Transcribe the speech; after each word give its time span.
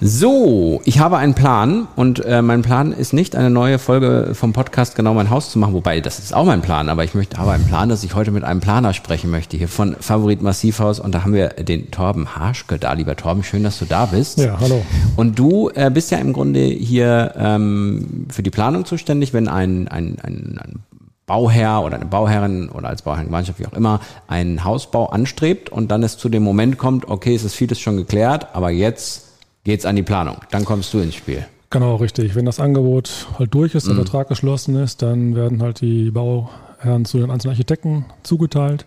So, 0.00 0.80
ich 0.84 0.98
habe 0.98 1.18
einen 1.18 1.34
Plan 1.34 1.86
und 1.94 2.24
äh, 2.24 2.42
mein 2.42 2.62
Plan 2.62 2.92
ist 2.92 3.12
nicht 3.12 3.36
eine 3.36 3.48
neue 3.48 3.78
Folge 3.78 4.30
vom 4.34 4.52
Podcast 4.52 4.96
genau 4.96 5.14
mein 5.14 5.30
Haus 5.30 5.50
zu 5.50 5.58
machen, 5.58 5.72
wobei 5.72 6.00
das 6.00 6.18
ist 6.18 6.34
auch 6.34 6.44
mein 6.44 6.62
Plan, 6.62 6.88
aber 6.88 7.04
ich 7.04 7.14
möchte 7.14 7.38
aber 7.38 7.52
einen 7.52 7.66
Plan, 7.66 7.88
dass 7.88 8.02
ich 8.02 8.14
heute 8.14 8.32
mit 8.32 8.42
einem 8.44 8.60
Planer 8.60 8.92
sprechen 8.92 9.30
möchte 9.30 9.56
hier 9.56 9.68
von 9.68 9.94
Favorit 10.00 10.42
Massivhaus 10.42 10.98
und 10.98 11.14
da 11.14 11.22
haben 11.22 11.32
wir 11.32 11.50
den 11.50 11.90
Torben 11.90 12.34
Harschke 12.34 12.78
da, 12.78 12.92
lieber 12.92 13.14
Torben, 13.16 13.44
schön, 13.44 13.62
dass 13.62 13.78
du 13.78 13.84
da 13.84 14.06
bist. 14.06 14.38
Ja, 14.38 14.58
hallo. 14.60 14.84
Und 15.16 15.38
du 15.38 15.70
äh, 15.74 15.90
bist 15.90 16.10
ja 16.10 16.18
im 16.18 16.32
Grunde 16.32 16.60
hier 16.60 17.32
ähm, 17.38 18.26
für 18.30 18.42
die 18.42 18.50
Planung 18.50 18.84
zuständig, 18.84 19.32
wenn 19.32 19.48
ein, 19.48 19.86
ein, 19.88 20.18
ein, 20.20 20.58
ein 20.60 20.82
Bauherr 21.26 21.82
oder 21.82 21.96
eine 21.96 22.04
Bauherrin 22.04 22.68
oder 22.68 22.88
als 22.88 23.02
Bauherrengemeinschaft, 23.02 23.58
wie 23.58 23.66
auch 23.66 23.72
immer, 23.72 24.00
einen 24.26 24.64
Hausbau 24.64 25.06
anstrebt 25.06 25.70
und 25.70 25.90
dann 25.90 26.02
es 26.02 26.18
zu 26.18 26.28
dem 26.28 26.42
Moment 26.42 26.76
kommt, 26.76 27.08
okay, 27.08 27.34
es 27.34 27.44
ist 27.44 27.54
vieles 27.54 27.80
schon 27.80 27.96
geklärt, 27.96 28.48
aber 28.52 28.70
jetzt 28.70 29.23
geht's 29.64 29.84
an 29.86 29.96
die 29.96 30.02
Planung. 30.02 30.36
Dann 30.50 30.64
kommst 30.64 30.92
du 30.94 30.98
ins 30.98 31.14
Spiel. 31.14 31.44
Genau, 31.70 31.96
richtig. 31.96 32.34
Wenn 32.36 32.44
das 32.44 32.60
Angebot 32.60 33.26
halt 33.38 33.52
durch 33.52 33.74
ist, 33.74 33.88
der 33.88 33.96
Vertrag 33.96 34.28
geschlossen 34.28 34.76
ist, 34.76 35.02
dann 35.02 35.34
werden 35.34 35.60
halt 35.62 35.80
die 35.80 36.10
Bauherren 36.12 37.04
zu 37.04 37.18
den 37.18 37.30
einzelnen 37.30 37.52
Architekten 37.54 38.04
zugeteilt. 38.22 38.86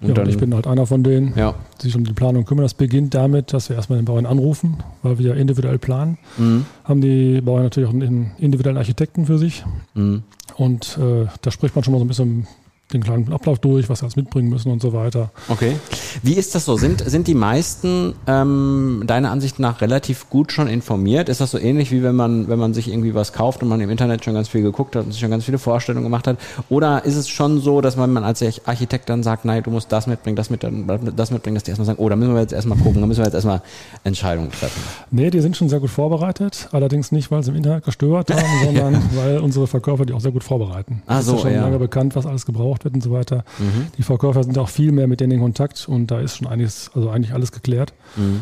Und 0.00 0.08
ja, 0.08 0.14
dann- 0.14 0.24
und 0.24 0.30
ich 0.30 0.38
bin 0.38 0.52
halt 0.54 0.66
einer 0.66 0.86
von 0.86 1.04
denen, 1.04 1.32
Ja. 1.36 1.54
die 1.80 1.86
sich 1.86 1.94
um 1.96 2.04
die 2.04 2.12
Planung 2.12 2.44
kümmern. 2.44 2.64
Das 2.64 2.74
beginnt 2.74 3.14
damit, 3.14 3.52
dass 3.52 3.68
wir 3.68 3.76
erstmal 3.76 3.98
den 4.00 4.06
Bauherrn 4.06 4.26
anrufen, 4.26 4.78
weil 5.02 5.18
wir 5.18 5.26
ja 5.28 5.34
individuell 5.34 5.78
planen. 5.78 6.18
Mhm. 6.38 6.64
Haben 6.84 7.00
die 7.02 7.40
Bauherren 7.40 7.66
natürlich 7.66 7.88
auch 7.88 7.92
einen 7.94 8.32
individuellen 8.38 8.78
Architekten 8.78 9.26
für 9.26 9.38
sich. 9.38 9.62
Mhm. 9.94 10.22
Und 10.56 10.98
äh, 11.00 11.26
da 11.42 11.50
spricht 11.50 11.74
man 11.76 11.84
schon 11.84 11.92
mal 11.92 11.98
so 11.98 12.04
ein 12.04 12.08
bisschen 12.08 12.46
den 12.92 13.02
kleinen 13.02 13.32
Ablauf 13.32 13.58
durch, 13.58 13.88
was 13.88 14.00
sie 14.00 14.04
alles 14.04 14.16
mitbringen 14.16 14.48
müssen 14.48 14.70
und 14.70 14.82
so 14.82 14.92
weiter. 14.92 15.30
Okay. 15.48 15.76
Wie 16.22 16.34
ist 16.34 16.54
das 16.54 16.64
so? 16.64 16.76
Sind, 16.76 17.02
sind 17.08 17.26
die 17.26 17.34
meisten 17.34 18.14
ähm, 18.26 19.04
deiner 19.06 19.30
Ansicht 19.30 19.58
nach 19.58 19.80
relativ 19.80 20.28
gut 20.30 20.52
schon 20.52 20.68
informiert? 20.68 21.28
Ist 21.28 21.40
das 21.40 21.50
so 21.50 21.58
ähnlich 21.58 21.90
wie 21.90 22.02
wenn 22.02 22.14
man, 22.14 22.48
wenn 22.48 22.58
man 22.58 22.74
sich 22.74 22.88
irgendwie 22.88 23.14
was 23.14 23.32
kauft 23.32 23.62
und 23.62 23.68
man 23.68 23.80
im 23.80 23.90
Internet 23.90 24.24
schon 24.24 24.34
ganz 24.34 24.48
viel 24.48 24.62
geguckt 24.62 24.96
hat 24.96 25.04
und 25.04 25.12
sich 25.12 25.20
schon 25.20 25.30
ganz 25.30 25.44
viele 25.44 25.58
Vorstellungen 25.58 26.04
gemacht 26.04 26.26
hat? 26.26 26.38
Oder 26.68 27.04
ist 27.04 27.16
es 27.16 27.28
schon 27.28 27.60
so, 27.60 27.80
dass 27.80 27.96
man, 27.96 28.12
man 28.12 28.24
als 28.24 28.42
Architekt 28.66 29.08
dann 29.08 29.22
sagt, 29.22 29.44
nein, 29.44 29.62
du 29.62 29.70
musst 29.70 29.90
das 29.92 30.06
mitbringen, 30.06 30.36
das, 30.36 30.50
mit, 30.50 30.62
das 30.62 31.30
mitbringen, 31.30 31.54
dass 31.54 31.64
die 31.64 31.70
erstmal 31.70 31.86
sagen, 31.86 31.98
oh, 32.00 32.08
da 32.08 32.16
müssen 32.16 32.34
wir 32.34 32.40
jetzt 32.40 32.52
erstmal 32.52 32.78
gucken, 32.78 33.00
da 33.00 33.06
müssen 33.06 33.20
wir 33.20 33.26
jetzt 33.26 33.34
erstmal 33.34 33.62
Entscheidungen 34.04 34.50
treffen. 34.50 34.82
Nee, 35.10 35.30
die 35.30 35.40
sind 35.40 35.56
schon 35.56 35.68
sehr 35.68 35.80
gut 35.80 35.90
vorbereitet. 35.90 36.68
Allerdings 36.72 37.12
nicht, 37.12 37.30
weil 37.30 37.42
sie 37.42 37.50
im 37.50 37.56
Internet 37.56 37.84
gestört 37.84 38.30
haben, 38.30 38.42
sondern 38.64 39.02
weil 39.14 39.38
unsere 39.38 39.66
Verkäufer 39.66 40.06
die 40.06 40.12
auch 40.12 40.20
sehr 40.20 40.32
gut 40.32 40.44
vorbereiten. 40.44 41.02
Es 41.06 41.26
so, 41.26 41.32
ist 41.32 41.38
ja 41.38 41.42
schon 41.42 41.54
ja. 41.54 41.62
lange 41.62 41.78
bekannt, 41.78 42.16
was 42.16 42.26
alles 42.26 42.46
gebraucht 42.46 42.81
wird 42.84 42.94
und 42.94 43.02
so 43.02 43.10
weiter. 43.12 43.44
Mhm. 43.58 43.86
Die 43.98 44.02
Verkäufer 44.02 44.42
sind 44.44 44.56
auch 44.58 44.68
viel 44.68 44.92
mehr 44.92 45.06
mit 45.06 45.20
denen 45.20 45.32
in 45.32 45.40
Kontakt 45.40 45.88
und 45.88 46.08
da 46.10 46.20
ist 46.20 46.36
schon 46.36 46.46
einiges, 46.46 46.90
also 46.94 47.10
eigentlich 47.10 47.32
alles 47.34 47.52
geklärt, 47.52 47.92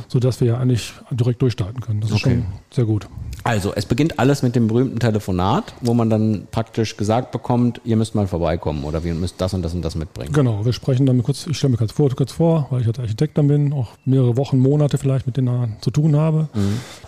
sodass 0.09 0.41
wir 0.41 0.49
ja 0.49 0.59
eigentlich 0.59 0.93
direkt 1.11 1.41
durchstarten 1.43 1.81
können. 1.81 2.01
Das 2.01 2.11
ist 2.11 2.25
Mhm. 2.27 2.33
Okay. 2.33 2.43
schon 2.43 2.53
sehr 2.71 2.85
gut. 2.85 3.07
Also, 3.45 3.73
es 3.75 3.87
beginnt 3.87 4.19
alles 4.19 4.43
mit 4.43 4.55
dem 4.55 4.69
berühmten 4.69 4.99
Telefonat, 4.99 5.75
wo 5.81 5.95
man 5.95 6.11
dann 6.11 6.47
praktisch 6.51 6.97
gesagt 6.97 7.33
bekommt, 7.33 7.81
ihr 7.85 7.97
müsst 7.97 8.15
mal 8.15 8.27
vorbeikommen 8.27 8.85
oder 8.85 9.03
wir 9.05 9.15
müsst 9.15 9.41
das 9.41 9.55
und 9.55 9.63
das 9.63 9.75
und 9.75 9.83
das 9.83 9.95
mitbringen. 9.95 10.33
Genau, 10.33 10.65
wir 10.65 10.73
sprechen 10.73 11.07
dann 11.07 11.23
kurz, 11.23 11.47
ich 11.47 11.57
stelle 11.57 11.73
mir 11.73 11.77
kurz 11.79 11.93
vor, 11.93 12.11
kurz 12.11 12.33
vor, 12.33 12.67
weil 12.71 12.83
ich 12.83 12.87
als 12.87 12.99
Architekt 12.99 13.39
dann 13.39 13.49
bin, 13.49 13.73
auch 13.73 13.89
mehrere 14.05 14.37
Wochen, 14.37 14.59
Monate 14.59 14.99
vielleicht 14.99 15.27
mit 15.27 15.37
denen 15.37 15.77
zu 15.81 15.91
tun 15.91 16.17
habe. 16.17 16.49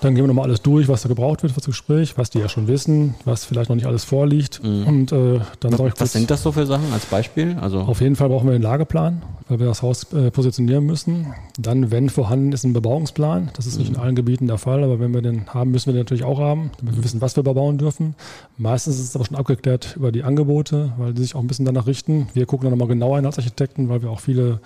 Dann 0.00 0.14
gehen 0.14 0.24
wir 0.24 0.28
nochmal 0.28 0.46
alles 0.46 0.62
durch, 0.62 0.88
was 0.88 1.02
da 1.02 1.08
gebraucht 1.08 1.42
wird 1.42 1.52
für 1.52 1.60
das 1.60 1.66
Gespräch, 1.66 2.16
was 2.16 2.30
die 2.30 2.38
ja 2.38 2.48
schon 2.48 2.66
wissen, 2.68 3.14
was 3.24 3.44
vielleicht 3.44 3.68
noch 3.68 3.76
nicht 3.76 3.86
alles 3.86 4.04
vorliegt. 4.04 4.60
Und 4.60 5.12
äh, 5.12 5.40
dann 5.60 5.72
sage 5.72 5.72
ich 5.72 5.78
kurz, 5.78 6.00
Was 6.00 6.12
sind 6.12 6.30
das 6.30 6.42
so 6.42 6.52
für 6.52 6.66
Sachen 6.66 6.92
als 6.92 7.06
Beispiel? 7.06 7.56
Also, 7.60 7.80
Auf 7.80 8.00
jeden 8.00 8.16
Fall 8.16 8.28
brauchen 8.28 8.46
wir 8.48 8.54
einen 8.54 8.62
Lageplan, 8.62 9.22
weil 9.52 9.58
wir 9.58 9.66
das 9.66 9.82
Haus 9.82 10.10
äh, 10.14 10.30
positionieren 10.30 10.86
müssen. 10.86 11.34
Dann, 11.58 11.90
wenn 11.90 12.08
vorhanden 12.08 12.52
ist, 12.52 12.64
ein 12.64 12.72
Bebauungsplan. 12.72 13.50
Das 13.54 13.66
ist 13.66 13.78
nicht 13.78 13.90
in 13.90 13.96
allen 13.96 14.14
Gebieten 14.14 14.46
der 14.46 14.56
Fall, 14.56 14.82
aber 14.82 14.98
wenn 14.98 15.12
wir 15.12 15.20
den 15.20 15.46
haben, 15.48 15.72
müssen 15.72 15.88
wir 15.88 15.92
den 15.92 16.00
natürlich 16.00 16.24
auch 16.24 16.40
haben, 16.40 16.70
damit 16.78 16.96
wir 16.96 17.04
wissen, 17.04 17.20
was 17.20 17.36
wir 17.36 17.42
bebauen 17.42 17.76
dürfen. 17.76 18.14
Meistens 18.56 18.94
ist 18.98 19.10
es 19.10 19.14
aber 19.14 19.26
schon 19.26 19.36
abgeklärt 19.36 19.94
über 19.96 20.10
die 20.10 20.22
Angebote, 20.22 20.94
weil 20.96 21.12
die 21.12 21.20
sich 21.20 21.34
auch 21.34 21.40
ein 21.40 21.48
bisschen 21.48 21.66
danach 21.66 21.86
richten. 21.86 22.28
Wir 22.32 22.46
gucken 22.46 22.64
dann 22.64 22.78
nochmal 22.78 22.88
genauer 22.88 23.16
hin 23.16 23.26
als 23.26 23.36
Architekten, 23.36 23.90
weil 23.90 24.00
wir 24.00 24.08
auch 24.08 24.20
viele, 24.20 24.60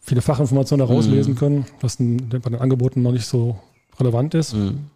viele 0.00 0.22
Fachinformationen 0.22 0.86
daraus 0.86 1.06
lesen 1.06 1.34
können, 1.34 1.66
was 1.82 1.98
bei 1.98 2.38
den 2.38 2.54
Angeboten 2.54 3.02
noch 3.02 3.12
nicht 3.12 3.26
so 3.26 3.58
relevant 4.00 4.32
ist. 4.32 4.54
Mhm. 4.54 4.86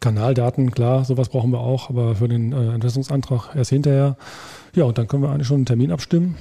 Kanaldaten, 0.00 0.72
klar, 0.72 1.04
sowas 1.04 1.28
brauchen 1.28 1.52
wir 1.52 1.60
auch, 1.60 1.88
aber 1.88 2.16
für 2.16 2.26
den 2.26 2.52
äh, 2.52 2.74
Entwässerungsantrag 2.74 3.54
erst 3.54 3.70
hinterher. 3.70 4.16
Ja, 4.74 4.84
und 4.84 4.98
dann 4.98 5.06
können 5.06 5.22
wir 5.22 5.30
eigentlich 5.30 5.46
schon 5.46 5.58
einen 5.58 5.66
Termin 5.66 5.92
abstimmen. 5.92 6.36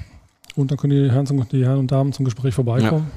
Und 0.57 0.69
dann 0.69 0.77
können 0.77 0.91
die 0.91 1.09
Herren, 1.11 1.25
zum, 1.25 1.47
die 1.49 1.65
Herren 1.65 1.79
und 1.79 1.91
Damen 1.91 2.11
zum 2.11 2.25
Gespräch 2.25 2.53
vorbeikommen. 2.53 3.07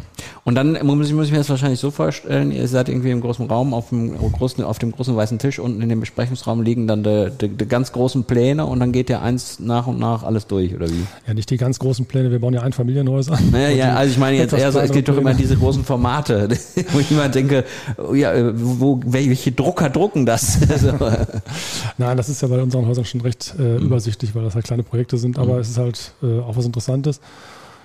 Und 0.44 0.54
dann 0.54 0.78
muss 0.86 1.08
ich, 1.08 1.14
muss 1.14 1.26
ich 1.26 1.32
mir 1.32 1.38
das 1.38 1.50
wahrscheinlich 1.50 1.80
so 1.80 1.90
vorstellen, 1.90 2.52
ihr 2.52 2.68
seid 2.68 2.88
irgendwie 2.88 3.10
im 3.10 3.20
großen 3.20 3.46
Raum, 3.46 3.74
auf 3.74 3.88
dem 3.88 4.16
großen, 4.32 4.62
auf 4.62 4.78
dem 4.78 4.92
großen 4.92 5.16
weißen 5.16 5.38
Tisch, 5.38 5.58
unten 5.58 5.82
in 5.82 5.88
dem 5.88 6.00
Besprechungsraum 6.00 6.62
liegen 6.62 6.86
dann 6.86 7.02
die, 7.02 7.30
die, 7.40 7.48
die 7.48 7.66
ganz 7.66 7.90
großen 7.92 8.24
Pläne 8.24 8.66
und 8.66 8.78
dann 8.78 8.92
geht 8.92 9.10
ja 9.10 9.20
eins 9.20 9.58
nach 9.58 9.86
und 9.88 9.98
nach 9.98 10.22
alles 10.22 10.46
durch, 10.46 10.74
oder 10.74 10.88
wie? 10.88 11.06
Ja, 11.26 11.34
nicht 11.34 11.50
die 11.50 11.56
ganz 11.56 11.78
großen 11.78 12.06
Pläne, 12.06 12.30
wir 12.30 12.38
bauen 12.40 12.54
ja 12.54 12.60
Einfamilienhäuser. 12.62 13.36
Naja, 13.50 13.68
Und 13.70 13.76
ja, 13.78 13.94
also 13.96 14.12
ich 14.12 14.18
meine 14.18 14.36
jetzt 14.36 14.52
eher 14.52 14.70
so, 14.70 14.78
es 14.78 14.92
gibt 14.92 15.08
doch 15.08 15.16
immer 15.16 15.34
diese 15.34 15.56
großen 15.56 15.82
Formate, 15.82 16.48
wo 16.92 17.00
ich 17.00 17.10
immer 17.10 17.28
denke, 17.28 17.64
oh 17.96 18.14
ja, 18.14 18.32
äh, 18.32 18.52
wo, 18.54 19.00
welche 19.04 19.50
Drucker 19.50 19.90
drucken 19.90 20.24
das? 20.26 20.58
Nein, 21.98 22.16
das 22.16 22.28
ist 22.28 22.42
ja 22.42 22.48
bei 22.48 22.62
unseren 22.62 22.86
Häusern 22.86 23.04
schon 23.04 23.20
recht 23.22 23.54
äh, 23.58 23.62
Mhm. 23.74 23.86
übersichtlich, 23.86 24.34
weil 24.34 24.44
das 24.44 24.54
halt 24.54 24.64
kleine 24.66 24.82
Projekte 24.82 25.16
sind, 25.16 25.38
aber 25.38 25.58
es 25.58 25.70
ist 25.70 25.78
halt 25.78 26.12
äh, 26.22 26.40
auch 26.40 26.56
was 26.56 26.64
Interessantes. 26.66 27.20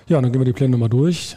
Ja, 0.08 0.20
dann 0.20 0.32
gehen 0.32 0.40
wir 0.40 0.44
die 0.46 0.52
Pläne 0.52 0.72
nochmal 0.72 0.88
durch. 0.88 1.36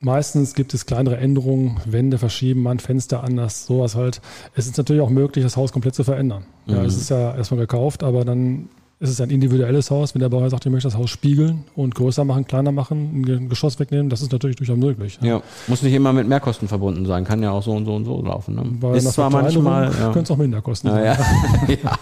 Meistens 0.00 0.54
gibt 0.54 0.74
es 0.74 0.86
kleinere 0.86 1.16
Änderungen, 1.16 1.78
Wände 1.84 2.18
verschieben 2.18 2.62
man, 2.62 2.78
Fenster 2.78 3.24
anders, 3.24 3.66
sowas 3.66 3.96
halt. 3.96 4.20
Es 4.54 4.66
ist 4.66 4.76
natürlich 4.78 5.02
auch 5.02 5.10
möglich, 5.10 5.44
das 5.44 5.56
Haus 5.56 5.72
komplett 5.72 5.94
zu 5.96 6.04
verändern. 6.04 6.44
Ja, 6.66 6.78
Mhm. 6.78 6.84
es 6.84 6.96
ist 6.96 7.10
ja 7.10 7.34
erstmal 7.34 7.58
gekauft, 7.60 8.04
aber 8.04 8.24
dann 8.24 8.68
ist 9.00 9.10
es 9.10 9.20
ein 9.20 9.30
individuelles 9.30 9.90
Haus. 9.90 10.14
Wenn 10.14 10.20
der 10.20 10.28
Bauherr 10.28 10.50
sagt, 10.50 10.66
ich 10.66 10.72
möchte 10.72 10.88
das 10.88 10.96
Haus 10.96 11.10
spiegeln 11.10 11.64
und 11.74 11.96
größer 11.96 12.24
machen, 12.24 12.44
kleiner 12.46 12.70
machen, 12.70 13.20
ein 13.20 13.24
Ge- 13.24 13.46
Geschoss 13.48 13.78
wegnehmen, 13.80 14.08
das 14.08 14.22
ist 14.22 14.30
natürlich 14.30 14.56
durchaus 14.56 14.76
möglich. 14.76 15.18
ja, 15.22 15.40
muss 15.66 15.82
nicht 15.82 15.94
immer 15.94 16.12
mit 16.12 16.28
Mehrkosten 16.28 16.68
verbunden 16.68 17.04
sein, 17.06 17.24
kann 17.24 17.42
ja 17.42 17.50
auch 17.50 17.62
so 17.64 17.72
und 17.72 17.84
so 17.84 17.94
und 17.96 18.04
so 18.04 18.22
laufen. 18.24 18.54
Ne? 18.54 18.62
Bei 18.80 18.96
Ist 18.96 19.12
zwar 19.12 19.30
manchmal, 19.30 19.84
ja. 19.86 20.12
könnte 20.12 20.22
es 20.22 20.30
auch 20.30 20.36
minder 20.36 20.62
kosten. 20.62 20.88
Ja, 20.88 21.04
ja. 21.04 21.18
ja. 21.68 21.98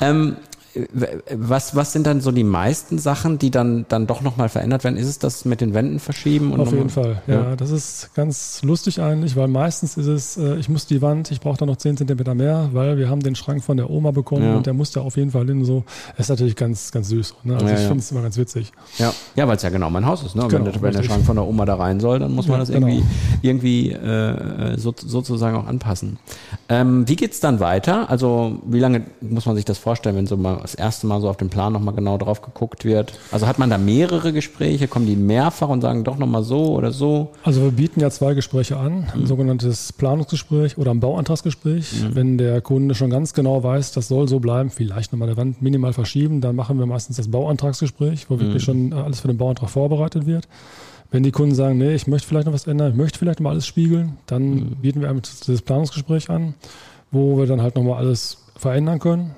ähm, 0.00 0.36
was, 1.36 1.76
was 1.76 1.92
sind 1.92 2.06
dann 2.06 2.20
so 2.20 2.32
die 2.32 2.44
meisten 2.44 2.98
Sachen, 2.98 3.38
die 3.38 3.50
dann, 3.50 3.86
dann 3.88 4.06
doch 4.06 4.20
nochmal 4.22 4.48
verändert 4.48 4.84
werden? 4.84 4.96
Ist 4.96 5.08
es 5.08 5.18
das 5.18 5.44
mit 5.44 5.60
den 5.60 5.74
Wänden 5.74 5.98
verschieben? 6.00 6.52
Und 6.52 6.60
Auf 6.60 6.72
jeden 6.72 6.90
Fall, 6.90 7.22
ja, 7.26 7.56
Das 7.56 7.70
ist 7.70 8.10
ganz 8.14 8.60
lustig 8.62 9.00
eigentlich, 9.00 9.36
weil 9.36 9.48
meistens 9.48 9.96
ist 9.96 10.06
es, 10.06 10.36
äh, 10.36 10.56
ich 10.56 10.68
muss 10.68 10.86
die 10.86 11.00
Wand, 11.02 11.30
ich 11.30 11.40
brauche 11.40 11.56
da 11.58 11.66
noch 11.66 11.76
10 11.76 11.96
Zentimeter 11.96 12.34
mehr, 12.34 12.70
weil 12.72 12.98
wir 12.98 13.08
haben 13.08 13.20
den 13.20 13.34
Schrank 13.34 13.62
von 13.62 13.76
der 13.76 13.90
Oma 13.90 14.10
bekommen 14.10 14.44
Ja. 14.44 14.56
und 14.56 14.66
der 14.66 14.74
muss 14.74 14.90
da 14.90 15.00
auf 15.00 15.16
jeden 15.16 15.30
Fall 15.30 15.46
hin. 15.46 15.64
So, 15.64 15.84
ist 16.18 16.28
natürlich 16.28 16.56
ganz, 16.56 16.90
ganz 16.90 17.08
süß. 17.08 17.34
Ne? 17.44 17.54
Also 17.54 17.66
Ja, 17.66 17.74
ich 17.74 17.80
ja. 17.80 17.86
finde 17.88 18.00
es 18.00 18.10
immer 18.10 18.22
ganz 18.22 18.36
witzig. 18.36 18.72
Ja, 18.98 19.12
ja 19.36 19.46
weil 19.48 19.56
es 19.56 19.62
ja 19.62 19.70
genau 19.70 19.90
mein 19.90 20.06
Haus 20.06 20.22
ist. 20.24 20.34
Ne? 20.34 20.42
Und 20.44 20.52
wenn, 20.52 20.64
Genau, 20.64 20.72
der- 20.72 20.82
wenn 20.82 20.92
der. 20.92 21.02
Schrank 21.04 21.24
von 21.24 21.36
der 21.36 21.46
Oma 21.46 21.64
da 21.64 21.74
rein 21.76 22.00
soll, 22.00 22.18
dann 22.18 22.32
muss 22.34 22.46
man 22.48 22.54
Ja, 22.56 22.60
das 22.60 22.70
genau. 22.74 22.86
irgendwie, 22.86 23.04
irgendwie 23.42 23.92
äh, 23.92 24.78
so, 24.78 24.94
sozusagen 24.96 25.56
auch 25.56 25.66
anpassen. 25.66 26.18
Ähm, 26.68 27.06
wie 27.08 27.16
geht's 27.16 27.40
dann 27.40 27.60
weiter? 27.60 28.08
Also 28.10 28.58
wie 28.66 28.78
lange 28.80 29.02
muss 29.20 29.46
man 29.46 29.54
sich 29.56 29.64
das 29.64 29.78
vorstellen, 29.78 30.16
wenn 30.16 30.26
so 30.26 30.36
mal 30.36 30.63
das 30.64 30.74
erste 30.74 31.06
Mal 31.06 31.20
so 31.20 31.28
auf 31.28 31.36
den 31.36 31.50
Plan 31.50 31.72
nochmal 31.74 31.94
genau 31.94 32.16
drauf 32.16 32.40
geguckt 32.40 32.84
wird? 32.86 33.12
Also 33.30 33.46
hat 33.46 33.58
man 33.58 33.68
da 33.68 33.76
mehrere 33.76 34.32
Gespräche? 34.32 34.88
Kommen 34.88 35.04
die 35.06 35.14
mehrfach 35.14 35.68
und 35.68 35.82
sagen 35.82 36.04
doch 36.04 36.16
nochmal 36.16 36.42
so 36.42 36.74
oder 36.74 36.90
so? 36.90 37.32
Also 37.42 37.62
wir 37.62 37.70
bieten 37.70 38.00
ja 38.00 38.08
zwei 38.10 38.32
Gespräche 38.32 38.78
an, 38.78 39.00
Mhm. 39.14 39.22
ein 39.22 39.26
sogenanntes 39.26 39.92
Planungsgespräch 39.92 40.78
oder 40.78 40.90
ein 40.90 41.00
Bauantragsgespräch. 41.00 41.92
Mhm. 42.02 42.14
Wenn 42.14 42.38
der 42.38 42.62
Kunde 42.62 42.94
schon 42.94 43.10
ganz 43.10 43.34
genau 43.34 43.62
weiß, 43.62 43.92
das 43.92 44.08
soll 44.08 44.26
so 44.26 44.40
bleiben, 44.40 44.70
vielleicht 44.70 45.12
nochmal 45.12 45.28
eine 45.28 45.36
Wand 45.36 45.60
minimal 45.60 45.92
verschieben, 45.92 46.40
dann 46.40 46.56
machen 46.56 46.78
wir 46.78 46.86
meistens 46.86 47.18
das 47.18 47.30
Bauantragsgespräch, 47.30 48.30
wo 48.30 48.40
wirklich 48.40 48.62
Mhm. 48.62 48.64
schon 48.64 48.92
äh, 48.92 48.94
alles 48.96 49.20
für 49.20 49.28
den 49.28 49.36
Bauantrag 49.36 49.68
vorbereitet 49.68 50.24
wird. 50.26 50.48
Wenn 51.10 51.22
die 51.22 51.30
Kunden 51.30 51.54
sagen, 51.54 51.76
nee, 51.78 51.94
ich 51.94 52.06
möchte 52.06 52.26
vielleicht 52.26 52.46
noch 52.46 52.54
was 52.54 52.66
ändern, 52.66 52.92
ich 52.92 52.96
möchte 52.96 53.18
vielleicht 53.18 53.38
noch 53.38 53.44
mal 53.44 53.50
alles 53.50 53.66
spiegeln, 53.66 54.16
dann 54.26 54.42
Mhm. 54.50 54.76
bieten 54.80 55.00
wir 55.02 55.10
einfach 55.10 55.30
das 55.46 55.60
Planungsgespräch 55.62 56.30
an, 56.30 56.54
wo 57.12 57.36
wir 57.38 57.46
dann 57.46 57.60
halt 57.60 57.76
nochmal 57.76 57.98
alles 57.98 58.38
verändern 58.56 58.98
können. 58.98 59.32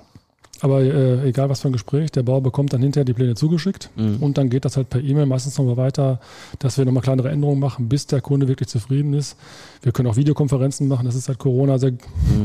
Aber 0.62 0.80
äh, 0.82 1.28
egal 1.28 1.50
was 1.50 1.60
für 1.60 1.68
ein 1.68 1.72
Gespräch, 1.72 2.10
der 2.12 2.22
Bauer 2.22 2.40
bekommt 2.42 2.72
dann 2.72 2.80
hinterher 2.80 3.04
die 3.04 3.12
Pläne 3.12 3.34
zugeschickt 3.34 3.90
Mhm. 3.96 4.16
und 4.20 4.38
dann 4.38 4.48
geht 4.48 4.64
das 4.64 4.76
halt 4.78 4.88
per 4.88 5.02
E-Mail 5.02 5.26
meistens 5.26 5.58
nochmal 5.58 5.76
weiter, 5.76 6.18
dass 6.60 6.78
wir 6.78 6.84
nochmal 6.86 7.02
kleinere 7.02 7.28
Änderungen 7.30 7.60
machen, 7.60 7.88
bis 7.90 8.06
der 8.06 8.22
Kunde 8.22 8.48
wirklich 8.48 8.68
zufrieden 8.68 9.12
ist. 9.12 9.36
Wir 9.82 9.92
können 9.92 10.08
auch 10.08 10.16
Videokonferenzen 10.16 10.88
machen, 10.88 11.04
das 11.04 11.14
ist 11.14 11.28
halt 11.28 11.38
Corona 11.38 11.78
sehr 11.78 11.92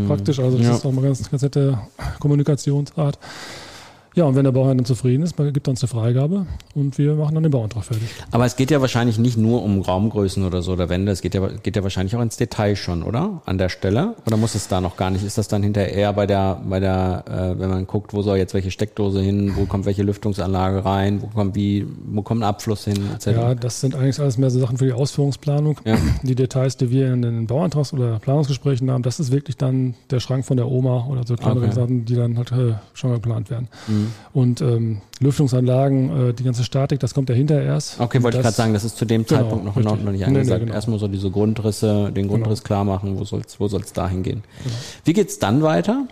praktisch, 0.07 0.39
also 0.39 0.57
das 0.57 0.65
Mhm. 0.65 0.71
Ja. 0.71 0.77
ist 0.77 0.85
auch 0.85 0.91
mal 0.91 1.01
ganz, 1.03 1.29
ganz 1.31 1.41
nette 1.41 1.79
Kommunikationsart. 2.19 3.17
Ja, 4.13 4.25
und 4.25 4.35
wenn 4.35 4.43
der 4.43 4.51
Bauherr 4.51 4.75
dann 4.75 4.83
zufrieden 4.83 5.23
ist, 5.23 5.37
gibt 5.37 5.67
er 5.67 5.71
uns 5.71 5.81
eine 5.81 5.87
Freigabe 5.87 6.45
und 6.75 6.97
wir 6.97 7.15
machen 7.15 7.35
dann 7.35 7.43
den 7.43 7.51
Bauantrag 7.51 7.85
fertig. 7.85 8.09
Aber 8.31 8.45
es 8.45 8.57
geht 8.57 8.69
ja 8.69 8.81
wahrscheinlich 8.81 9.17
nicht 9.17 9.37
nur 9.37 9.63
um 9.63 9.81
Raumgrößen 9.81 10.43
oder 10.43 10.61
so 10.61 10.73
oder 10.73 10.89
Wände, 10.89 11.13
es 11.13 11.21
geht 11.21 11.33
ja, 11.33 11.47
geht 11.47 11.77
ja 11.77 11.83
wahrscheinlich 11.83 12.15
auch 12.17 12.21
ins 12.21 12.35
Detail 12.35 12.75
schon, 12.75 13.03
oder? 13.03 13.41
An 13.45 13.57
der 13.57 13.69
Stelle? 13.69 14.15
Oder 14.27 14.35
muss 14.35 14.53
es 14.53 14.67
da 14.67 14.81
noch 14.81 14.97
gar 14.97 15.11
nicht? 15.11 15.23
Ist 15.23 15.37
das 15.37 15.47
dann 15.47 15.63
hinterher 15.63 15.93
eher 15.93 16.13
bei 16.13 16.27
der, 16.27 16.61
bei 16.67 16.81
der, 16.81 17.23
äh, 17.27 17.59
wenn 17.59 17.69
man 17.69 17.87
guckt, 17.87 18.13
wo 18.13 18.21
soll 18.21 18.37
jetzt 18.37 18.53
welche 18.53 18.69
Steckdose 18.69 19.21
hin, 19.21 19.53
wo 19.55 19.65
kommt 19.65 19.85
welche 19.85 20.03
Lüftungsanlage 20.03 20.83
rein, 20.83 21.21
wo 21.21 21.27
kommt 21.27 21.55
wie, 21.55 21.87
wo 22.05 22.21
kommt 22.21 22.41
ein 22.41 22.47
Abfluss 22.49 22.83
hin, 22.83 22.97
etc. 23.15 23.27
Ja, 23.27 23.55
das 23.55 23.79
sind 23.79 23.95
eigentlich 23.95 24.19
alles 24.19 24.37
mehr 24.37 24.49
so 24.49 24.59
Sachen 24.59 24.77
für 24.77 24.85
die 24.85 24.93
Ausführungsplanung. 24.93 25.77
Ja. 25.85 25.97
Die 26.23 26.35
Details, 26.35 26.75
die 26.75 26.91
wir 26.91 27.13
in 27.13 27.21
den 27.21 27.47
Bauantrags- 27.47 27.93
oder 27.93 28.19
Planungsgesprächen 28.19 28.91
haben, 28.91 29.03
das 29.03 29.21
ist 29.21 29.31
wirklich 29.31 29.55
dann 29.55 29.95
der 30.09 30.19
Schrank 30.19 30.45
von 30.45 30.57
der 30.57 30.67
Oma 30.67 31.07
oder 31.09 31.25
so 31.25 31.35
kleinere 31.35 31.61
Okay. 31.61 31.75
Sachen, 31.75 32.05
die 32.05 32.15
dann 32.15 32.37
halt 32.37 32.51
äh, 32.51 32.73
schon 32.93 33.13
geplant 33.13 33.49
werden. 33.49 33.69
Und 34.33 34.61
ähm, 34.61 35.01
Lüftungsanlagen, 35.19 36.29
äh, 36.29 36.33
die 36.33 36.43
ganze 36.43 36.63
Statik, 36.63 36.99
das 36.99 37.13
kommt 37.13 37.29
ja 37.29 37.35
hinterher 37.35 37.63
erst. 37.63 37.99
Okay, 37.99 38.21
wollte 38.23 38.37
ich 38.37 38.43
gerade 38.43 38.55
sagen, 38.55 38.73
das 38.73 38.83
ist 38.83 38.97
zu 38.97 39.05
dem 39.05 39.25
Genau, 39.25 39.41
Zeitpunkt 39.41 39.65
noch, 39.65 39.75
richtig. 39.75 39.93
noch 40.03 40.11
nicht 40.11 40.19
Nee, 40.19 40.25
angesagt. 40.25 40.45
nee, 40.45 40.53
genau. 40.53 40.59
Genau. 40.65 40.73
Erstmal 40.73 40.99
so 40.99 41.07
diese 41.07 41.29
Grundrisse, 41.31 42.11
den 42.11 42.27
Grundriss 42.27 42.63
klar 42.63 42.83
machen, 42.83 43.17
wo 43.19 43.23
soll's, 43.23 43.59
wo 43.59 43.67
soll's 43.67 43.93
da 43.93 44.07
hingehen. 44.09 44.43
Wie 45.05 45.13
geht's 45.13 45.39
dann 45.39 45.61
weiter? 45.63 46.05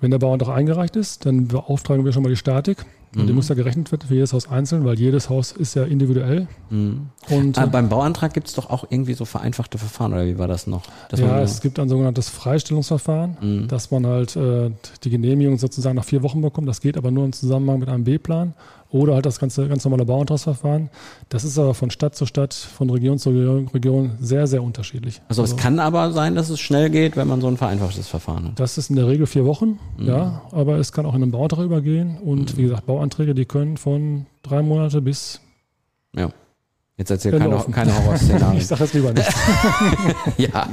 Wenn 0.00 0.10
der 0.12 0.18
Bauantrag 0.18 0.56
eingereicht 0.56 0.94
ist, 0.96 1.26
dann 1.26 1.48
beauftragen 1.48 2.04
wir 2.04 2.12
schon 2.12 2.22
mal 2.22 2.28
die 2.28 2.36
Statik. 2.36 2.84
Und 3.14 3.22
Mhm. 3.22 3.26
die 3.26 3.32
muss 3.32 3.48
ja 3.48 3.54
gerechnet 3.54 3.90
werden 3.90 4.06
für 4.06 4.14
jedes 4.14 4.32
Haus 4.32 4.48
einzeln, 4.50 4.84
weil 4.84 4.98
jedes 4.98 5.30
Haus 5.30 5.52
ist 5.52 5.74
ja 5.74 5.84
individuell. 5.84 6.46
Und 6.70 7.58
Ah, 7.58 7.66
beim 7.66 7.88
Bauantrag 7.88 8.34
gibt's 8.34 8.54
doch 8.54 8.68
auch 8.70 8.84
irgendwie 8.90 9.14
so 9.14 9.24
vereinfachte 9.24 9.78
Verfahren, 9.78 10.12
oder 10.12 10.26
wie 10.26 10.38
war 10.38 10.48
das 10.48 10.66
noch? 10.66 10.82
Dass 11.10 11.20
ja, 11.20 11.40
es 11.40 11.60
gibt 11.60 11.78
ein 11.78 11.88
sogenanntes 11.88 12.28
Freistellungsverfahren, 12.28 13.36
Mhm. 13.40 13.68
dass 13.68 13.90
man 13.90 14.06
halt 14.06 14.36
äh, 14.36 14.70
die 15.04 15.10
Genehmigung 15.10 15.58
sozusagen 15.58 15.96
nach 15.96 16.04
vier 16.04 16.22
Wochen 16.22 16.42
bekommt. 16.42 16.68
Das 16.68 16.80
geht 16.80 16.96
aber 16.96 17.10
nur 17.10 17.24
im 17.24 17.32
Zusammenhang 17.32 17.78
mit 17.80 17.88
einem 17.88 18.04
B-Plan 18.04 18.54
oder 18.90 19.14
halt 19.14 19.26
das 19.26 19.38
ganze 19.38 19.68
ganz 19.68 19.84
normale 19.84 20.06
Bauantragsverfahren. 20.06 20.88
Das 21.28 21.44
ist 21.44 21.58
aber 21.58 21.74
von 21.74 21.90
Stadt 21.90 22.14
zu 22.14 22.24
Stadt, 22.24 22.54
von 22.54 22.88
Region 22.88 23.18
zu 23.18 23.30
Region, 23.30 24.12
sehr, 24.20 24.46
sehr 24.46 24.62
unterschiedlich. 24.62 25.20
also 25.28 25.42
es 25.42 25.56
kann 25.56 25.78
aber 25.78 26.12
sein, 26.12 26.34
dass 26.34 26.48
es 26.48 26.58
schnell 26.58 26.88
geht, 26.88 27.14
wenn 27.16 27.28
man 27.28 27.40
so 27.42 27.48
ein 27.48 27.58
vereinfachtes 27.58 28.08
Verfahren 28.08 28.44
hat. 28.48 28.60
Das 28.60 28.78
ist 28.78 28.88
in 28.88 28.96
der 28.96 29.06
Regel 29.06 29.26
vier 29.26 29.44
Wochen, 29.44 29.78
Mhm. 29.98 30.06
ja, 30.06 30.42
aber 30.52 30.76
es 30.78 30.92
kann 30.92 31.04
auch 31.04 31.14
in 31.14 31.22
einen 31.22 31.32
Bauantrag 31.32 31.64
übergehen. 31.66 32.16
Und 32.18 32.56
wie 32.56 32.62
gesagt, 32.62 32.86
Bauanträge, 32.98 33.34
die 33.34 33.44
können 33.44 33.76
von 33.76 34.26
drei 34.42 34.60
Monate 34.62 35.00
bis 35.00 35.40
Ja. 36.16 36.30
Jetzt 36.96 37.10
erzähl 37.12 37.38
keine, 37.38 37.54
offen. 37.54 37.72
keine 37.72 37.96
Horrorszenarien. 37.96 38.58
ich 38.58 38.66
sage 38.66 38.82
jetzt 38.82 38.92
lieber 38.94 39.12
nicht. 39.12 39.30
ja. 40.36 40.66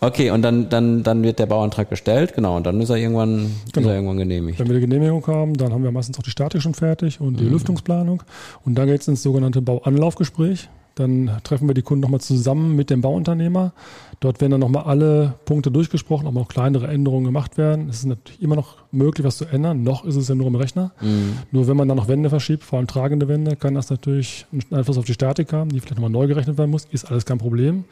Okay, 0.00 0.28
und 0.30 0.42
dann, 0.42 0.68
dann, 0.68 1.02
dann 1.02 1.22
wird 1.22 1.38
der 1.38 1.46
Bauantrag 1.46 1.88
gestellt, 1.88 2.34
genau, 2.34 2.58
und 2.58 2.66
dann 2.66 2.78
ist 2.82 2.90
er 2.90 2.96
irgendwann, 2.96 3.50
Genau. 3.72 3.86
ist 3.86 3.90
er 3.90 3.94
irgendwann 3.94 4.18
genehmigt. 4.18 4.58
Wenn 4.58 4.66
wir 4.66 4.74
die 4.74 4.82
Genehmigung 4.82 5.26
haben, 5.26 5.54
dann 5.54 5.72
haben 5.72 5.82
wir 5.82 5.92
meistens 5.92 6.18
auch 6.18 6.22
die 6.22 6.30
Statik 6.30 6.60
schon 6.60 6.74
fertig 6.74 7.22
und 7.22 7.32
Mhm. 7.34 7.36
die 7.38 7.44
Lüftungsplanung. 7.46 8.22
Und 8.66 8.74
dann 8.74 8.86
geht 8.86 9.00
es 9.00 9.08
ins 9.08 9.22
sogenannte 9.22 9.62
Bauanlaufgespräch. 9.62 10.68
Dann 10.96 11.30
treffen 11.42 11.68
wir 11.68 11.74
die 11.74 11.82
Kunden 11.82 12.02
nochmal 12.02 12.20
zusammen 12.20 12.76
mit 12.76 12.88
dem 12.88 13.00
Bauunternehmer. 13.00 13.72
Dort 14.20 14.40
werden 14.40 14.52
dann 14.52 14.60
nochmal 14.60 14.84
alle 14.84 15.34
Punkte 15.44 15.70
durchgesprochen, 15.72 16.26
ob 16.28 16.34
noch 16.34 16.46
kleinere 16.48 16.86
Änderungen 16.86 17.24
gemacht 17.24 17.58
werden. 17.58 17.88
Es 17.88 17.96
ist 17.98 18.06
natürlich 18.06 18.40
immer 18.40 18.54
noch 18.54 18.76
möglich, 18.92 19.26
was 19.26 19.38
zu 19.38 19.44
ändern. 19.46 19.82
Noch 19.82 20.04
ist 20.04 20.14
es 20.14 20.28
ja 20.28 20.36
nur 20.36 20.46
im 20.46 20.54
Rechner. 20.54 20.92
Mhm. 21.00 21.38
Nur 21.50 21.66
wenn 21.66 21.76
man 21.76 21.88
dann 21.88 21.96
noch 21.96 22.06
Wände 22.06 22.30
verschiebt, 22.30 22.62
vor 22.62 22.78
allem 22.78 22.86
tragende 22.86 23.26
Wände, 23.26 23.56
kann 23.56 23.74
das 23.74 23.90
natürlich 23.90 24.46
einen 24.52 24.62
Einfluss 24.72 24.96
auf 24.96 25.04
die 25.04 25.14
Statik 25.14 25.52
haben, 25.52 25.70
die 25.70 25.80
vielleicht 25.80 25.96
nochmal 25.96 26.10
neu 26.10 26.28
gerechnet 26.28 26.58
werden 26.58 26.70
muss. 26.70 26.84
Ist 26.90 27.10
alles 27.10 27.24
kein 27.26 27.38
Problem. 27.38 27.84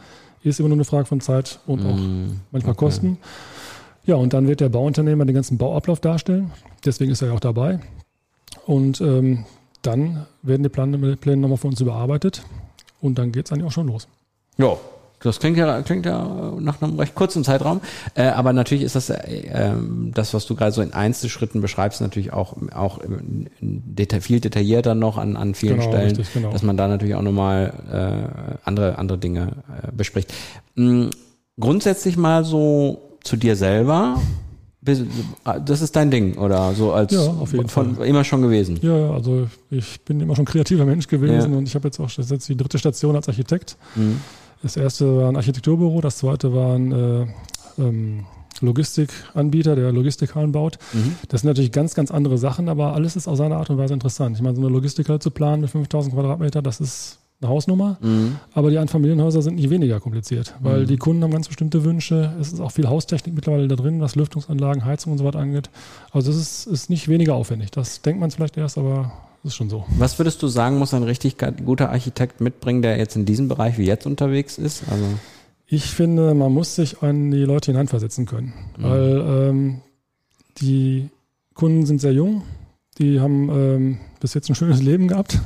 Ist 0.45 0.61
immer 0.61 0.69
nur 0.69 0.77
eine 0.77 0.85
Frage 0.85 1.07
von 1.07 1.21
Zeit 1.21 1.59
und 1.67 1.85
auch 1.85 1.97
Mhm. 1.97 2.41
manchmal 2.53 2.75
Kosten. 2.77 3.19
Ja, 4.05 4.15
und 4.17 4.33
dann 4.33 4.47
wird 4.49 4.61
der 4.61 4.69
Bauunternehmer 4.69 5.25
den 5.25 5.35
ganzen 5.35 5.59
Bauablauf 5.59 6.01
darstellen. 6.01 6.51
Deswegen 6.85 7.11
ist 7.13 7.23
er 7.23 7.29
ja 7.29 7.35
auch 7.35 7.41
dabei. 7.41 7.79
Und 8.67 9.01
ähm, 9.01 9.45
dann 9.83 10.27
werden 10.43 10.63
die 10.63 10.69
Pläne, 10.69 11.17
Pläne 11.17 11.43
nochmal 11.43 11.59
für 11.59 11.69
uns 11.69 11.81
überarbeitet. 11.81 12.43
Und 13.03 13.19
dann 13.19 13.33
geht 13.33 13.45
es 13.47 13.53
eigentlich 13.53 13.67
auch 13.67 13.73
schon 13.73 13.89
los. 13.89 14.09
Ja, 14.57 14.79
das 15.23 15.39
klingt 15.39 15.57
ja, 15.57 15.83
klingt 15.83 16.07
ja 16.07 16.53
nach 16.59 16.83
einem 16.83 16.99
recht 16.99 17.15
kurzen 17.15 17.45
Zeitraum. 17.45 17.81
Äh, 18.15 18.25
aber 18.29 18.53
natürlich 18.53 18.85
ist 18.85 18.97
das, 18.97 19.11
äh, 19.11 19.19
ähm, 19.53 20.11
das, 20.15 20.35
was 20.35 20.47
du 20.47 20.57
gerade 20.57 20.73
so 20.73 20.83
in 20.83 20.93
Einzelschritten 20.93 21.61
beschreibst, 21.61 22.01
natürlich 22.01 22.33
auch, 22.33 22.57
auch 22.75 23.01
deta 23.61 24.21
viel 24.21 24.41
detaillierter 24.41 24.95
noch 24.95 25.19
an, 25.19 25.37
an 25.37 25.55
vielen 25.55 25.79
Genau, 25.79 25.91
Stellen, 25.91 26.09
richtig, 26.09 26.33
genau. 26.33 26.51
dass 26.51 26.63
man 26.63 26.77
da 26.77 26.89
natürlich 26.89 27.15
auch 27.15 27.23
nochmal 27.23 27.73
äh, 27.91 28.57
andere, 28.65 28.99
andere 28.99 29.19
Dinge 29.19 29.53
äh, 29.83 29.93
bespricht. 29.93 30.33
Mm, 30.75 31.09
grundsätzlich 31.59 32.17
mal 32.17 32.45
so 32.45 33.19
zu 33.23 33.37
dir 33.37 33.57
selber. 33.57 34.21
Das 34.85 35.81
ist 35.81 35.95
dein 35.95 36.11
Ding, 36.11 36.37
oder 36.39 36.75
so 36.75 36.93
als 36.93 37.13
Ja, 37.13 37.21
auf 37.21 37.53
jeden 37.53 37.69
von 37.69 38.01
immer 38.03 38.25
schon 38.25 38.43
gewesen. 38.43 38.79
Ja, 38.83 38.97
ja, 38.99 39.11
also 39.13 39.47
ich 39.71 40.01
bin 40.01 40.21
immer 40.21 40.35
schon 40.35 40.45
kreativer 40.45 40.85
Mensch 40.85 41.07
gewesen 41.07 41.53
Ja. 41.53 41.59
und 41.59 41.69
ich 41.69 41.75
habe 41.77 41.87
jetzt 41.87 42.01
auch 42.01 42.11
das 42.11 42.31
jetzt 42.31 42.49
die 42.49 42.57
dritte 42.57 42.79
Station 42.79 43.15
als 43.15 43.29
Architekt. 43.29 43.77
Mhm. 43.95 44.21
Das 44.63 44.77
erste 44.77 45.17
war 45.17 45.29
ein 45.29 45.37
Architekturbüro, 45.37 46.01
das 46.01 46.19
zweite 46.19 46.53
war 46.53 46.75
ein 46.75 46.93
äh, 46.93 47.27
ähm, 47.79 48.25
Logistikanbieter, 48.61 49.77
der 49.77 49.93
Logistikhallen 49.93 50.53
baut. 50.53 50.79
Mhm. 50.93 51.17
Das 51.29 51.43
sind 51.43 51.49
natürlich 51.49 51.73
ganz, 51.73 51.95
ganz 51.95 52.11
andere 52.11 52.39
Sachen, 52.39 52.69
aber 52.69 52.95
alles 52.95 53.15
ist 53.17 53.29
auf 53.29 53.37
seine 53.37 53.57
Art 53.57 53.71
und 53.71 53.79
Weise 53.79 53.95
interessant. 53.95 54.37
Ich 54.37 54.43
meine, 54.43 54.57
so 54.57 54.63
eine 54.63 54.71
Logistikhalle 54.71 55.19
zu 55.21 55.31
planen 55.31 55.63
mit 55.63 55.71
5000 55.71 56.15
Quadratmeter, 56.15 56.61
das 56.63 56.81
ist 56.81 57.19
eine 57.43 57.51
Hausnummer. 57.51 57.99
Mhm. 58.01 58.37
Aber 58.55 58.71
die 58.71 58.79
Einfamilienhäuser 58.79 59.43
sind 59.43 59.57
nicht 59.57 59.71
weniger 59.71 60.01
kompliziert, 60.01 60.55
weil 60.61 60.87
die 60.87 60.97
Kunden 60.97 61.23
haben 61.23 61.33
ganz 61.33 61.49
bestimmte 61.49 61.85
Wünsche. 61.85 62.33
Es 62.41 62.53
ist 62.53 62.61
auch 62.61 62.71
viel 62.73 62.89
Haustechnik 62.89 63.35
mittlerweile 63.35 63.69
da 63.69 63.77
drin, 63.77 64.01
was 64.01 64.15
Lüftungsanlagen, 64.15 64.85
Heizung 64.85 65.13
und 65.13 65.19
so 65.19 65.25
weiter 65.25 65.39
angeht. 65.39 65.71
Also 66.13 66.31
es 66.31 66.37
ist, 66.37 66.67
ist 66.67 66.91
nicht 66.91 67.09
weniger 67.09 67.35
aufwendig. 67.35 67.71
Das 67.71 68.03
denkt 68.03 68.21
man 68.21 68.31
vielleicht 68.31 68.57
erst, 68.57 68.79
aber 68.79 69.13
es 69.43 69.49
ist 69.49 69.57
schon 69.57 69.69
so. 69.71 69.85
Was 69.99 70.19
würdest 70.19 70.43
du 70.43 70.49
sagen, 70.49 70.79
muss 70.79 70.95
ein 70.95 71.03
richtig 71.03 71.37
guter 71.65 71.91
Architekt 71.91 72.41
mitbringen, 72.41 72.83
der 72.83 72.97
jetzt 72.97 73.17
in 73.17 73.25
diesem 73.25 73.49
Bereich 73.49 73.77
wie 73.79 73.85
jetzt 73.85 74.07
unterwegs 74.07 74.57
ist? 74.59 74.85
Also, 74.91 75.05
Ich 75.67 75.87
finde, 75.87 76.35
man 76.35 76.53
muss 76.53 76.77
sich 76.77 77.03
an 77.03 77.31
die 77.31 77.43
Leute 77.43 77.73
hineinversetzen 77.73 78.27
können, 78.27 78.53
weil 78.79 79.25
ähm, 79.27 79.81
die 80.61 81.09
Kunden 81.55 81.87
sind 81.87 82.01
sehr 82.01 82.13
jung, 82.13 82.43
die 82.99 83.21
haben 83.21 83.49
ähm, 83.51 83.99
bis 84.21 84.35
jetzt 84.35 84.49
ein 84.49 84.55
schönes 84.55 84.83
Leben 84.83 85.09
gehabt 85.09 85.41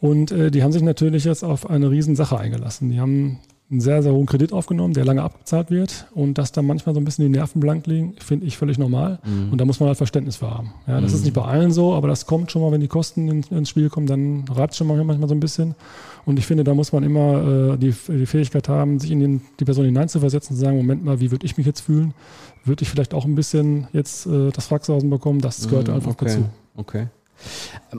und 0.00 0.30
äh, 0.30 0.50
die 0.50 0.62
haben 0.62 0.72
sich 0.72 0.82
natürlich 0.82 1.24
jetzt 1.24 1.44
auf 1.44 1.68
eine 1.68 1.90
Riesensache 1.90 2.38
eingelassen. 2.38 2.90
Die 2.90 3.00
haben 3.00 3.38
einen 3.70 3.80
sehr, 3.80 4.02
sehr 4.02 4.12
hohen 4.12 4.26
Kredit 4.26 4.52
aufgenommen, 4.52 4.94
der 4.94 5.04
lange 5.04 5.22
abgezahlt 5.22 5.70
wird 5.70 6.06
und 6.14 6.38
dass 6.38 6.52
da 6.52 6.62
manchmal 6.62 6.94
so 6.94 7.00
ein 7.00 7.04
bisschen 7.04 7.26
die 7.26 7.38
Nerven 7.38 7.60
blank 7.60 7.86
liegen, 7.86 8.14
finde 8.18 8.46
ich 8.46 8.56
völlig 8.56 8.78
normal 8.78 9.18
und 9.50 9.60
da 9.60 9.66
muss 9.66 9.78
man 9.78 9.88
halt 9.88 9.98
Verständnis 9.98 10.36
für 10.36 10.50
haben. 10.50 10.72
Ja, 10.86 11.02
das 11.02 11.12
ist 11.12 11.24
nicht 11.24 11.34
bei 11.34 11.42
allen 11.42 11.70
so, 11.70 11.92
aber 11.92 12.08
das 12.08 12.24
kommt 12.24 12.50
schon 12.50 12.62
mal, 12.62 12.72
wenn 12.72 12.80
die 12.80 12.88
Kosten 12.88 13.28
in, 13.28 13.42
ins 13.50 13.68
Spiel 13.68 13.90
kommen, 13.90 14.06
dann 14.06 14.44
reibt 14.48 14.72
es 14.72 14.78
schon 14.78 14.86
mal 14.86 14.96
manchmal 15.04 15.28
so 15.28 15.34
ein 15.34 15.40
bisschen 15.40 15.74
und 16.24 16.38
ich 16.38 16.46
finde, 16.46 16.64
da 16.64 16.72
muss 16.72 16.92
man 16.92 17.02
immer 17.02 17.74
äh, 17.74 17.76
die, 17.76 17.94
die 18.08 18.26
Fähigkeit 18.26 18.70
haben, 18.70 19.00
sich 19.00 19.10
in 19.10 19.20
den, 19.20 19.40
die 19.60 19.66
Person 19.66 19.84
hineinzuversetzen 19.84 20.54
und 20.54 20.58
zu 20.58 20.64
sagen, 20.64 20.78
Moment 20.78 21.04
mal, 21.04 21.20
wie 21.20 21.30
würde 21.30 21.44
ich 21.44 21.58
mich 21.58 21.66
jetzt 21.66 21.80
fühlen? 21.80 22.14
Würde 22.64 22.82
ich 22.82 22.88
vielleicht 22.88 23.12
auch 23.12 23.26
ein 23.26 23.34
bisschen 23.34 23.86
jetzt 23.92 24.26
äh, 24.26 24.50
das 24.50 24.66
Faxhausen 24.66 25.10
bekommen? 25.10 25.40
Das 25.40 25.68
gehört 25.68 25.90
einfach 25.90 26.12
okay. 26.12 26.24
dazu. 26.24 26.44
Okay. 26.76 27.06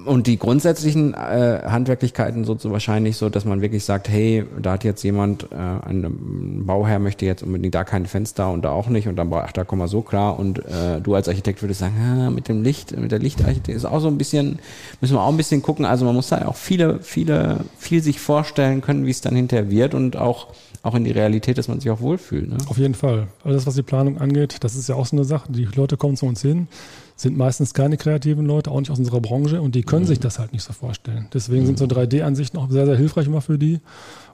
Und 0.06 0.28
die 0.28 0.38
grundsätzlichen 0.38 1.16
äh, 1.16 1.62
Handwerklichkeiten 1.66 2.44
so, 2.44 2.58
wahrscheinlich 2.66 3.18
so, 3.18 3.30
dass 3.30 3.44
man 3.44 3.62
wirklich 3.62 3.84
sagt, 3.84 4.08
hey, 4.08 4.46
da 4.62 4.74
hat 4.74 4.84
jetzt 4.84 5.02
jemand, 5.04 5.52
äh, 5.52 5.56
ein 5.56 6.64
Bauherr 6.66 7.00
möchte 7.00 7.26
jetzt 7.26 7.42
unbedingt 7.42 7.74
da 7.74 7.84
kein 7.84 8.06
Fenster 8.06 8.52
und 8.52 8.64
da 8.64 8.72
auch 8.72 8.88
nicht 8.88 9.08
und 9.08 9.16
dann, 9.16 9.34
ach, 9.34 9.52
da 9.52 9.64
kommen 9.64 9.82
wir 9.82 9.88
so 9.88 10.02
klar 10.02 10.38
und 10.38 10.60
äh, 10.60 11.02
du 11.02 11.16
als 11.16 11.28
Architekt 11.28 11.64
würdest 11.64 11.80
sagen, 11.80 11.96
ah, 12.00 12.30
mit 12.30 12.48
dem 12.50 12.62
Licht, 12.62 12.96
mit 12.96 13.12
der 13.12 13.20
Lichtarchitektur 13.20 13.74
ist 13.74 13.86
auch 13.86 14.00
so 14.00 14.10
ein 14.10 14.18
bisschen, 14.20 14.60
müssen 15.02 15.16
wir 15.16 15.22
auch 15.22 15.30
ein 15.30 15.38
bisschen 15.38 15.64
gucken, 15.64 15.86
also 15.86 16.06
man 16.06 16.14
muss 16.14 16.30
da 16.30 16.46
auch 16.48 16.56
viele, 16.56 17.00
viele, 17.02 17.62
viel 17.78 18.04
sich 18.04 18.20
vorstellen 18.20 18.82
können, 18.82 19.08
wie 19.08 19.12
es 19.12 19.22
dann 19.22 19.36
hinterher 19.36 19.72
wird 19.72 19.96
und 19.96 20.18
auch, 20.18 20.48
auch 20.84 20.94
in 20.94 21.04
die 21.04 21.12
Realität, 21.12 21.58
dass 21.58 21.68
man 21.68 21.80
sich 21.80 21.90
auch 21.90 22.02
wohlfühlt. 22.02 22.50
Ne? 22.50 22.58
Auf 22.68 22.78
jeden 22.78 22.94
Fall. 22.94 23.28
Alles, 23.44 23.66
was 23.66 23.74
die 23.74 23.84
Planung 23.84 24.20
angeht, 24.20 24.58
das 24.62 24.76
ist 24.76 24.88
ja 24.88 24.96
auch 24.96 25.08
so 25.08 25.16
eine 25.16 25.26
Sache. 25.26 25.52
Die 25.52 25.66
Leute 25.66 25.98
kommen 25.98 26.16
zu 26.16 26.26
uns 26.28 26.42
hin, 26.42 26.68
sind 27.22 27.38
meistens 27.38 27.74
keine 27.74 27.98
kreativen 27.98 28.46
Leute, 28.46 28.72
auch 28.72 28.80
nicht 28.80 28.92
aus 28.92 29.00
unserer 29.00 29.20
Branche 29.20 29.62
und 29.62 29.76
die 29.76 29.84
können 29.84 30.06
sich 30.06 30.20
das 30.20 30.40
halt 30.40 30.54
nicht 30.54 30.64
so 30.64 30.74
vorstellen. 30.74 31.28
Deswegen 31.34 31.66
sind 31.66 31.78
so 31.78 31.86
3D-Ansichten 31.86 32.58
auch 32.58 32.70
sehr, 32.70 32.86
sehr 32.86 32.96
hilfreich 32.96 33.28
immer 33.28 33.42
für 33.42 33.58
die. 33.58 33.80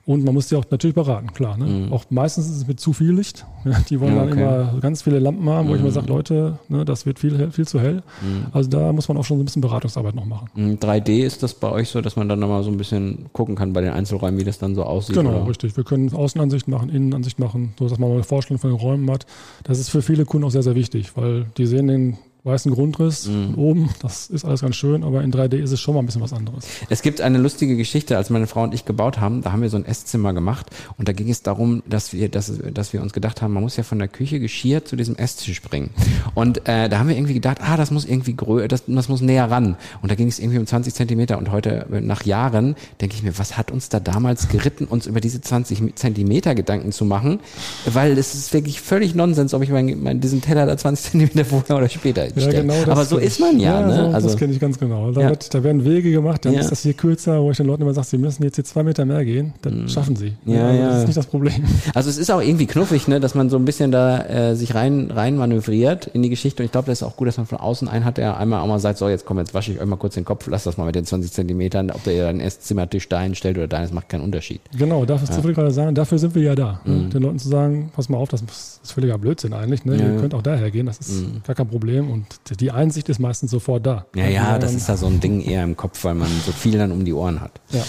Und 0.08 0.24
man 0.24 0.36
muss 0.36 0.50
die 0.50 0.56
auch 0.56 0.66
natürlich 0.70 0.94
beraten, 0.94 1.34
klar. 1.34 1.58
Ne? 1.58 1.88
Auch 1.90 2.06
meistens 2.12 2.46
ist 2.46 2.58
es 2.58 2.68
mit 2.68 2.80
zu 2.80 2.94
viel 2.94 3.12
Licht. 3.12 3.46
Ja, 3.66 3.80
die 3.90 4.00
wollen 4.00 4.16
Ja, 4.16 4.26
dann 4.26 4.32
okay. 4.34 4.42
immer 4.44 4.80
ganz 4.80 5.02
viele 5.02 5.18
Lampen 5.18 5.50
haben, 5.50 5.68
wo 5.68 5.74
ich 5.74 5.82
immer 5.82 5.90
sage, 5.90 6.06
Leute, 6.06 6.60
ne, 6.70 6.86
das 6.86 7.08
wird 7.08 7.18
viel, 7.18 7.50
viel 7.52 7.68
zu 7.68 7.80
hell. 7.80 8.04
Also 8.52 8.70
da 8.70 8.94
muss 8.94 9.08
man 9.08 9.18
auch 9.18 9.26
schon 9.26 9.38
so 9.38 9.42
ein 9.42 9.46
bisschen 9.46 9.64
Beratungsarbeit 9.64 10.14
noch 10.14 10.26
machen. 10.26 10.50
Mm, 10.54 10.74
3D 10.74 11.26
ist 11.26 11.42
das 11.42 11.56
bei 11.56 11.72
euch 11.72 11.90
so, 11.90 12.02
dass 12.02 12.16
man 12.16 12.30
dann 12.30 12.38
nochmal 12.38 12.62
so 12.62 12.70
ein 12.70 12.78
bisschen 12.78 13.26
gucken 13.34 13.56
kann 13.56 13.74
bei 13.74 13.82
den 13.82 13.90
Einzelräumen, 13.90 14.40
wie 14.40 14.44
das 14.44 14.60
dann 14.60 14.76
so 14.76 14.84
aussieht? 14.84 15.16
Genau, 15.16 15.32
oder? 15.32 15.48
richtig. 15.48 15.76
Wir 15.76 15.84
können 15.84 16.14
Außenansicht 16.14 16.68
machen, 16.68 16.90
Innenansicht 16.90 17.40
machen, 17.40 17.74
so 17.80 17.90
dass 17.90 17.98
man 17.98 18.10
mal 18.10 18.16
eine 18.18 18.24
Vorstellung 18.24 18.60
von 18.62 18.70
den 18.70 18.80
Räumen 18.80 19.10
hat. 19.10 19.26
Das 19.64 19.80
ist 19.80 19.90
für 19.90 20.04
viele 20.04 20.26
Kunden 20.26 20.46
auch 20.46 20.52
sehr, 20.52 20.62
sehr 20.62 20.76
wichtig, 20.76 21.18
weil 21.18 21.48
die 21.58 21.66
sehen 21.66 21.88
den 21.88 22.18
weißen 22.46 22.72
Grundriss 22.74 23.28
Mhm. 23.28 23.56
oben, 23.56 23.90
das 24.02 24.28
ist 24.28 24.46
alles 24.46 24.62
ganz 24.62 24.76
schön, 24.76 25.04
aber 25.04 25.24
in 25.24 25.32
3D 25.32 25.58
ist 25.58 25.72
es 25.72 25.80
schon 25.80 25.96
mal 25.96 26.02
ein 26.02 26.06
bisschen 26.06 26.22
was 26.22 26.32
anderes. 26.34 26.66
Es 26.90 27.02
gibt 27.02 27.20
eine 27.22 27.38
lustige 27.40 27.76
Geschichte, 27.76 28.18
als 28.18 28.30
meine 28.30 28.48
Frau 28.48 28.64
und 28.64 28.74
ich 28.74 28.86
gebaut 28.86 29.20
haben, 29.20 29.42
da 29.42 29.52
haben 29.52 29.62
wir 29.62 29.70
so 29.70 29.78
ein 29.78 29.86
Esszimmer 29.86 30.34
gemacht 30.34 30.68
und 30.98 31.08
da 31.08 31.14
ging 31.14 31.30
es 31.30 31.42
darum, 31.42 31.82
dass 31.88 32.14
wir, 32.14 32.30
dass, 32.30 32.52
dass 32.74 32.94
wir 32.94 33.02
uns 33.02 33.14
gedacht 33.14 33.42
haben, 33.42 33.54
man 33.54 33.64
muss 33.64 33.78
ja 33.78 33.84
von 33.84 34.00
der 34.00 34.08
Küche 34.08 34.40
Geschirr 34.40 34.86
zu 34.86 34.96
diesem 34.96 35.16
Esstisch 35.16 35.62
bringen. 35.62 35.90
Und 36.36 36.68
äh, 36.68 36.88
da 36.88 37.00
haben 37.00 37.10
wir 37.10 37.16
irgendwie 37.16 37.34
gedacht, 37.34 37.58
ah, 37.62 37.78
das 37.78 37.92
muss 37.92 38.06
irgendwie 38.06 38.36
grö 38.36 38.68
das, 38.68 38.84
das 38.88 39.10
muss 39.10 39.22
näher 39.22 39.50
ran. 39.50 39.76
Und 40.02 40.12
da 40.12 40.16
ging 40.16 40.28
es 40.28 40.40
irgendwie 40.40 40.60
um 40.60 40.68
20 40.68 40.94
Zentimeter 40.94 41.38
und 41.38 41.52
heute 41.52 41.88
äh, 41.92 42.02
nach 42.02 42.26
Jahren 42.26 42.76
denke 43.02 43.16
ich 43.16 43.24
mir, 43.24 43.38
was 43.38 43.58
hat 43.58 43.72
uns 43.72 43.90
da 43.90 44.00
damals 44.00 44.50
geritten, 44.50 44.86
uns 44.86 45.08
über 45.08 45.20
diese 45.20 45.42
20 45.42 45.96
Zentimeter 45.96 46.54
Gedanken 46.56 46.92
zu 46.92 47.06
machen? 47.06 47.40
Weil 47.86 48.18
es 48.18 48.36
ist 48.36 48.54
wirklich 48.54 48.82
völlig 48.82 49.16
Nonsens, 49.16 49.54
ob 49.54 49.64
ich 49.64 49.70
meinen 49.70 50.04
mein, 50.04 50.22
diesen 50.22 50.42
Teller 50.42 50.66
da 50.66 50.78
20 50.78 51.12
Zentimeter 51.12 51.46
vorher 51.50 51.78
oder 51.78 51.90
später 51.90 52.35
stelle. 52.42 52.68
das 52.68 52.88
Aber 52.90 53.06
so 53.06 53.18
ist 53.18 53.40
man 53.40 53.60
ja, 53.60 53.82
ja 53.82 53.88
ne? 53.88 53.96
So, 53.96 54.16
also, 54.16 54.28
das 54.30 54.38
kenne 54.38 54.54
ich 54.54 54.60
ganz 54.60 54.80
genau. 54.80 55.12
Da, 55.12 55.22
Ja. 55.22 55.30
wird, 55.30 55.54
da 55.54 55.64
werden 55.64 55.86
Wege 55.86 56.12
gemacht, 56.12 56.46
dann 56.46 56.54
Ja. 56.54 56.60
ist 56.62 56.72
das 56.72 56.82
hier 56.82 56.94
kürzer, 56.94 57.42
wo 57.42 57.52
ich 57.52 57.58
den 57.58 57.68
Leuten 57.68 57.82
immer 57.82 57.94
sage, 57.94 58.08
sie 58.08 58.18
müssen 58.18 58.44
jetzt 58.44 58.56
hier 58.56 58.64
zwei 58.66 58.84
Meter 58.84 59.06
mehr 59.06 59.24
gehen, 59.26 59.54
dann 59.62 59.88
schaffen 59.90 60.16
sie. 60.16 60.34
Mhm. 60.46 60.54
Ja, 60.54 60.68
also 60.68 60.80
ja. 60.80 60.90
Das 60.90 61.00
ist 61.02 61.08
nicht 61.08 61.18
das 61.18 61.26
Problem. 61.28 61.64
Also 61.94 62.10
es 62.10 62.18
ist 62.18 62.32
auch 62.32 62.42
irgendwie 62.42 62.66
knuffig, 62.66 63.08
ne, 63.08 63.20
dass 63.20 63.36
man 63.36 63.50
so 63.50 63.58
ein 63.58 63.66
bisschen 63.66 63.92
da 63.92 64.20
äh, 64.26 64.56
sich 64.56 64.76
rein 64.76 65.12
rein 65.12 65.38
manövriert 65.38 66.08
in 66.08 66.22
die 66.24 66.30
Geschichte. 66.30 66.64
Und 66.64 66.66
ich 66.66 66.72
glaube, 66.72 66.88
das 66.88 67.00
ist 67.02 67.04
auch 67.04 67.16
gut, 67.16 67.28
dass 67.28 67.38
man 67.38 67.46
von 67.46 67.58
außen 67.60 67.88
einen 67.88 68.06
hat, 68.06 68.18
der 68.18 68.38
einmal 68.38 68.62
auch 68.62 68.68
mal 68.68 68.80
sagt, 68.80 68.98
so 68.98 69.08
jetzt 69.10 69.26
komm, 69.26 69.38
jetzt 69.40 69.54
wasche 69.54 69.72
ich 69.72 69.80
euch 69.80 69.86
mal 69.86 69.96
kurz 69.98 70.16
den 70.16 70.26
Kopf, 70.26 70.48
lasst 70.48 70.66
das 70.66 70.78
mal 70.78 70.86
mit 70.86 70.96
den 70.96 71.06
20 71.06 71.32
Zentimetern, 71.32 71.92
ob 71.92 72.04
der 72.04 72.28
einen 72.28 72.40
Esszimmertisch 72.40 73.08
da 73.10 73.22
hinstellt 73.22 73.58
oder 73.58 73.68
deines, 73.68 73.92
macht 73.92 74.10
keinen 74.10 74.22
Unterschied. 74.22 74.62
Genau, 74.78 75.06
das 75.06 75.22
ja. 75.30 75.44
will 75.44 75.52
ich 75.52 75.56
gerade 75.56 75.72
sagen, 75.72 75.96
dafür 75.96 76.18
sind 76.20 76.36
wir 76.36 76.42
ja 76.42 76.56
da. 76.56 76.80
Ne? 76.86 77.10
Den 77.14 77.22
Leuten 77.22 77.40
zu 77.40 77.50
sagen, 77.50 77.92
pass 77.96 78.10
mal 78.10 78.18
auf, 78.18 78.30
das 78.30 78.42
ist 78.42 78.92
völliger 78.92 79.18
Blödsinn 79.18 79.54
eigentlich. 79.54 79.86
Ne? 79.86 79.94
Mhm. 79.94 80.00
Ja, 80.00 80.06
Ihr 80.06 80.14
ja. 80.16 80.20
könnt 80.22 80.34
auch 80.34 80.42
daher 80.42 80.72
gehen, 80.72 80.86
das 80.86 81.00
ist 81.00 81.24
gar 81.46 81.56
kein 81.56 81.68
Problem. 81.68 82.10
Und 82.10 82.25
die 82.60 82.72
Einsicht 82.72 83.10
ist 83.10 83.20
meistens 83.20 83.52
sofort 83.52 83.86
da. 83.86 84.06
Ja, 84.16 84.28
ja, 84.28 84.56
Und 84.56 84.64
das 84.64 84.72
dann- 84.72 84.78
ist 84.78 84.90
da 84.90 84.98
so 84.98 85.08
ein 85.08 85.20
Ding 85.20 85.42
eher 85.42 85.64
im 85.64 85.76
Kopf, 85.78 86.04
weil 86.04 86.16
man 86.16 86.30
so 86.46 86.52
viel 86.52 86.78
dann 86.78 86.92
um 86.92 87.06
die 87.06 87.14
Ohren 87.14 87.42
hat. 87.42 87.60
Ja. 87.72 87.84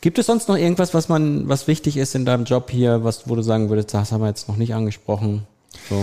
Gibt 0.00 0.18
es 0.18 0.26
sonst 0.26 0.48
noch 0.48 0.56
irgendwas, 0.56 0.94
was 0.94 1.08
man, 1.08 1.48
was 1.48 1.66
wichtig 1.68 1.96
ist 1.98 2.14
in 2.14 2.24
deinem 2.24 2.44
Job 2.44 2.70
hier, 2.70 3.04
was, 3.04 3.28
wo 3.28 3.34
du 3.36 3.42
sagen 3.42 3.68
würdest, 3.68 3.92
das 3.92 4.12
haben 4.12 4.22
wir 4.22 4.28
jetzt 4.28 4.48
noch 4.48 4.56
nicht 4.56 4.74
angesprochen? 4.74 5.42
So. 5.88 6.02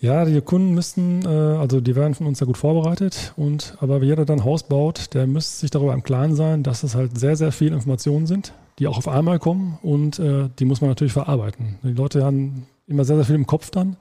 Ja, 0.00 0.24
die 0.24 0.40
Kunden 0.40 0.74
müssten, 0.74 1.24
äh, 1.24 1.28
also 1.28 1.80
die 1.80 1.94
werden 1.94 2.14
von 2.14 2.26
uns 2.26 2.40
ja 2.40 2.46
gut 2.46 2.56
vorbereitet 2.56 3.32
und 3.36 3.76
aber 3.80 4.00
wer 4.00 4.08
jeder 4.08 4.24
dann 4.24 4.40
ein 4.40 4.44
Haus 4.44 4.64
baut, 4.64 5.14
der 5.14 5.26
müsste 5.28 5.58
sich 5.60 5.70
darüber 5.70 5.94
im 5.94 6.02
Klaren 6.02 6.34
sein, 6.34 6.62
dass 6.64 6.82
es 6.82 6.94
halt 6.96 7.18
sehr, 7.18 7.36
sehr 7.36 7.52
viele 7.52 7.74
Informationen 7.74 8.26
sind, 8.26 8.52
die 8.80 8.88
auch 8.88 8.98
auf 8.98 9.06
einmal 9.08 9.38
kommen 9.38 9.78
und 9.82 10.18
äh, 10.18 10.48
die 10.58 10.64
muss 10.64 10.80
man 10.80 10.90
natürlich 10.90 11.12
verarbeiten. 11.12 11.78
Die 11.84 11.92
Leute 11.92 12.24
haben 12.24 12.66
immer 12.88 13.04
sehr, 13.04 13.16
sehr 13.16 13.24
viel 13.26 13.36
im 13.36 13.46
Kopf 13.46 13.70
dann. 13.70 13.96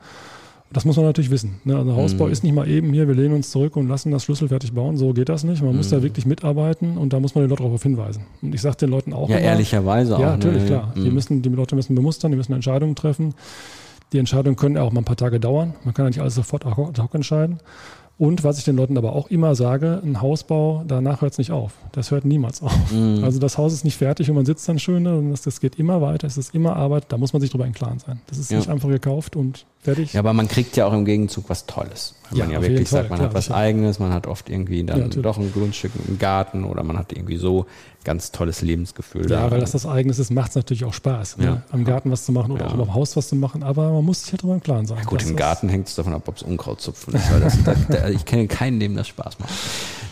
Das 0.73 0.85
muss 0.85 0.95
man 0.95 1.05
natürlich 1.05 1.29
wissen. 1.31 1.55
Ne? 1.65 1.75
Also 1.75 1.95
Hausbau 1.95 2.27
Mhm. 2.27 2.31
ist 2.31 2.43
nicht 2.43 2.53
mal 2.55 2.67
eben 2.67 2.93
hier, 2.93 3.07
wir 3.07 3.15
lehnen 3.15 3.33
uns 3.35 3.51
zurück 3.51 3.75
und 3.75 3.89
lassen 3.89 4.09
das 4.11 4.23
Schlüssel 4.23 4.47
fertig 4.47 4.71
bauen. 4.71 4.95
So 4.95 5.11
geht 5.13 5.27
das 5.27 5.43
nicht. 5.43 5.61
Man 5.61 5.75
muss 5.75 5.87
Mhm. 5.91 5.95
da 5.95 6.03
wirklich 6.03 6.25
mitarbeiten 6.25 6.97
und 6.97 7.11
da 7.11 7.19
muss 7.19 7.35
man 7.35 7.43
die 7.43 7.49
Leute 7.49 7.63
darauf 7.63 7.83
hinweisen. 7.83 8.23
Und 8.41 8.55
ich 8.55 8.61
sage 8.61 8.77
den 8.77 8.89
Leuten 8.89 9.11
auch 9.11 9.27
Ja, 9.29 9.37
immer, 9.37 9.45
ehrlicherweise 9.47 10.15
auch. 10.15 10.19
ja, 10.21 10.29
natürlich, 10.31 10.61
ne? 10.63 10.67
klar. 10.67 10.93
Die, 10.95 11.01
Mhm. 11.09 11.13
müssen, 11.13 11.41
die 11.41 11.49
Leute 11.49 11.75
müssen 11.75 11.93
bemustern, 11.95 12.31
die 12.31 12.37
müssen 12.37 12.53
Entscheidungen 12.53 12.95
treffen. 12.95 13.33
Die 14.13 14.17
Entscheidungen 14.19 14.55
können 14.55 14.77
auch 14.77 14.91
mal 14.91 15.01
ein 15.01 15.05
paar 15.05 15.15
Tage 15.17 15.39
dauern. 15.39 15.73
Man 15.83 15.93
kann 15.93 16.05
ja 16.05 16.09
nicht 16.09 16.19
alles 16.21 16.35
sofort 16.35 16.65
ad 16.65 16.75
hoc 16.77 17.15
entscheiden. 17.15 17.59
Und 18.21 18.43
was 18.43 18.59
ich 18.59 18.65
den 18.65 18.75
Leuten 18.75 18.99
aber 18.99 19.15
auch 19.15 19.31
immer 19.31 19.55
sage, 19.55 19.99
ein 20.05 20.21
Hausbau, 20.21 20.83
danach 20.87 21.21
hört 21.21 21.31
es 21.31 21.37
nicht 21.39 21.51
auf. 21.51 21.71
Das 21.91 22.11
hört 22.11 22.23
niemals 22.23 22.61
auf. 22.61 22.91
Mhm. 22.91 23.23
Also 23.23 23.39
das 23.39 23.57
Haus 23.57 23.73
ist 23.73 23.83
nicht 23.83 23.97
fertig 23.97 24.29
und 24.29 24.35
man 24.35 24.45
sitzt 24.45 24.69
dann 24.69 24.77
schön, 24.77 25.03
sondern 25.05 25.31
das, 25.31 25.41
das 25.41 25.59
geht 25.59 25.79
immer 25.79 26.03
weiter, 26.03 26.27
es 26.27 26.37
ist 26.37 26.53
immer 26.53 26.75
Arbeit, 26.75 27.05
da 27.09 27.17
muss 27.17 27.33
man 27.33 27.41
sich 27.41 27.49
drüber 27.49 27.65
im 27.65 27.73
Klaren 27.73 27.97
sein. 27.97 28.21
Das 28.27 28.37
ist 28.37 28.51
Ja. 28.51 28.59
nicht 28.59 28.69
einfach 28.69 28.89
gekauft 28.89 29.35
und 29.35 29.65
fertig. 29.79 30.13
Ja, 30.13 30.19
aber 30.19 30.33
man 30.33 30.47
kriegt 30.47 30.77
ja 30.77 30.85
auch 30.85 30.93
im 30.93 31.03
Gegenzug 31.03 31.45
was 31.47 31.65
Tolles. 31.65 32.13
Wenn 32.29 32.37
Ja, 32.37 32.45
man 32.45 32.53
ja 32.53 32.61
wirklich 32.61 32.89
sagt, 32.89 33.09
man 33.09 33.17
klar, 33.17 33.29
hat 33.29 33.35
was 33.35 33.45
sicher. 33.45 33.55
Eigenes, 33.57 33.97
man 33.97 34.13
hat 34.13 34.27
oft 34.27 34.51
irgendwie 34.51 34.83
dann 34.83 34.99
Ja, 34.99 35.07
doch 35.07 35.39
ein 35.39 35.51
Grundstück 35.51 35.91
im 36.07 36.19
Garten 36.19 36.63
oder 36.63 36.83
man 36.83 36.99
hat 36.99 37.13
irgendwie 37.13 37.37
so 37.37 37.65
ganz 38.03 38.31
tolles 38.31 38.61
Lebensgefühl. 38.61 39.23
Ja, 39.29 39.43
da. 39.45 39.51
weil 39.51 39.59
das 39.59 39.71
das 39.71 39.85
Eigenes 39.85 40.19
ist, 40.19 40.31
macht 40.31 40.49
es 40.49 40.55
natürlich 40.55 40.85
auch 40.85 40.93
Spaß, 40.93 41.37
Ja. 41.39 41.45
ne? 41.45 41.61
am 41.71 41.85
Garten 41.85 42.09
was 42.11 42.25
zu 42.25 42.31
machen 42.31 42.51
oder 42.51 42.65
Ja. 42.65 42.71
auch 42.71 42.79
am 42.79 42.93
Haus 42.93 43.15
was 43.15 43.29
zu 43.29 43.35
machen, 43.35 43.63
aber 43.63 43.91
man 43.91 44.03
muss 44.05 44.21
sich 44.23 44.31
halt 44.31 44.41
drüber 44.43 44.53
im 44.55 44.61
Klaren 44.63 44.85
sein. 44.85 44.97
Ja, 44.99 45.03
gut, 45.03 45.23
im 45.23 45.35
Garten 45.35 45.69
hängt 45.69 45.87
es 45.87 45.95
davon 45.95 46.13
ab, 46.13 46.23
ob 46.27 46.37
es 46.37 46.43
Unkrautzupfen 46.43 47.13
ist. 47.13 47.31
Weil 47.31 47.39
das, 47.41 47.63
da, 47.63 47.75
da, 47.89 48.09
ich 48.09 48.25
kenne 48.25 48.47
keinen, 48.47 48.79
dem 48.79 48.95
das 48.95 49.07
Spaß 49.07 49.39
macht. 49.39 49.51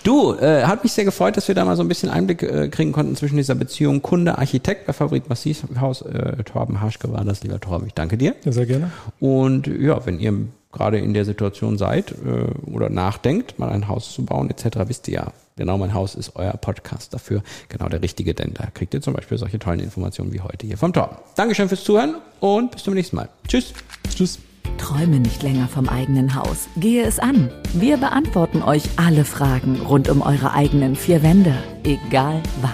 Du, 0.03 0.33
äh, 0.35 0.63
hat 0.63 0.83
mich 0.83 0.93
sehr 0.93 1.03
gefreut, 1.05 1.35
dass 1.35 1.47
wir 1.47 1.55
da 1.55 1.65
mal 1.65 1.75
so 1.75 1.83
ein 1.83 1.87
bisschen 1.89 2.09
Einblick 2.09 2.41
äh, 2.43 2.69
kriegen 2.69 2.91
konnten 2.93 3.15
zwischen 3.15 3.35
dieser 3.37 3.55
Beziehung 3.55 4.01
Kunde-Architekt 4.01 4.85
bei 4.87 4.93
Favorit 4.93 5.27
Massivhaus. 5.29 6.01
Äh, 6.03 6.43
Torben 6.43 6.79
Haschke 6.81 7.11
war 7.11 7.25
das, 7.25 7.43
lieber 7.43 7.59
Torben. 7.59 7.87
Ich 7.87 7.93
danke 7.95 8.17
dir. 8.17 8.35
Ja, 8.45 8.51
sehr 8.51 8.65
gerne. 8.65 8.91
Und 9.19 9.67
ja, 9.67 10.05
wenn 10.05 10.19
ihr 10.19 10.33
gerade 10.71 10.99
in 10.99 11.13
der 11.13 11.25
Situation 11.25 11.77
seid 11.77 12.11
äh, 12.11 12.69
oder 12.69 12.89
nachdenkt, 12.89 13.59
mal 13.59 13.69
ein 13.69 13.87
Haus 13.87 14.11
zu 14.11 14.25
bauen 14.25 14.49
etc., 14.49 14.79
wisst 14.87 15.07
ihr 15.07 15.13
ja, 15.15 15.31
genau 15.55 15.77
mein 15.77 15.93
Haus 15.93 16.15
ist 16.15 16.35
euer 16.35 16.53
Podcast 16.53 17.13
dafür 17.13 17.43
genau 17.69 17.87
der 17.89 18.01
richtige, 18.01 18.33
denn 18.33 18.53
da 18.53 18.67
kriegt 18.73 18.93
ihr 18.93 19.01
zum 19.01 19.13
Beispiel 19.13 19.37
solche 19.37 19.59
tollen 19.59 19.79
Informationen 19.79 20.33
wie 20.33 20.41
heute 20.41 20.67
hier 20.67 20.77
vom 20.77 20.91
Torben. 20.93 21.17
Dankeschön 21.35 21.69
fürs 21.69 21.83
Zuhören 21.83 22.15
und 22.39 22.71
bis 22.71 22.83
zum 22.83 22.93
nächsten 22.93 23.15
Mal. 23.15 23.29
Tschüss. 23.47 23.73
Tschüss. 24.09 24.39
Träume 24.77 25.19
nicht 25.19 25.41
länger 25.43 25.67
vom 25.67 25.89
eigenen 25.89 26.35
Haus. 26.35 26.69
Gehe 26.77 27.03
es 27.03 27.19
an. 27.19 27.51
Wir 27.73 27.97
beantworten 27.97 28.63
euch 28.63 28.83
alle 28.95 29.25
Fragen 29.25 29.81
rund 29.81 30.07
um 30.09 30.21
eure 30.21 30.53
eigenen 30.53 30.95
vier 30.95 31.21
Wände. 31.23 31.53
Egal 31.83 32.41
was. 32.61 32.71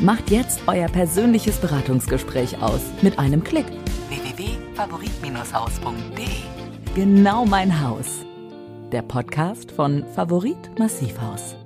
Macht 0.00 0.30
jetzt 0.30 0.60
euer 0.66 0.88
persönliches 0.88 1.56
Beratungsgespräch 1.56 2.62
aus 2.62 2.80
mit 3.02 3.18
einem 3.18 3.42
Klick. 3.42 3.66
www.favorit-haus.de 4.08 6.61
Genau 6.94 7.46
mein 7.46 7.80
Haus. 7.80 8.26
Der 8.92 9.00
Podcast 9.00 9.72
von 9.72 10.04
Favorit 10.14 10.78
Massivhaus. 10.78 11.56